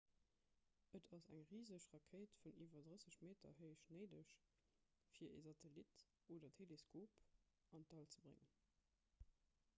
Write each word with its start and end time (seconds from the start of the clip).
et 0.97 1.03
ass 1.15 1.27
eng 1.35 1.43
riseg 1.49 1.83
rakéit 1.91 2.31
vun 2.45 2.57
iwwer 2.63 2.87
30 2.93 3.21
meter 3.27 3.53
héich 3.59 3.85
néideg 3.93 4.33
fir 5.17 5.31
e 5.37 5.39
satellit 5.45 6.03
oder 6.37 6.51
teleskop 6.59 7.23
an 7.77 7.89
d'all 7.91 8.13
ze 8.17 8.25
bréngen 8.27 8.59